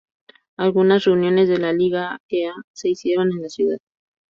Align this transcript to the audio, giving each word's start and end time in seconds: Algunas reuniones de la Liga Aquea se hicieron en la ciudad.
Algunas 0.57 1.03
reuniones 1.03 1.47
de 1.47 1.59
la 1.59 1.73
Liga 1.73 2.15
Aquea 2.15 2.55
se 2.73 2.89
hicieron 2.89 3.29
en 3.33 3.43
la 3.43 3.49
ciudad. 3.49 3.77